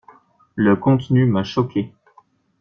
Le 0.55 0.75
contenu 0.75 1.27
m'a 1.27 1.43
choqué. 1.43 1.93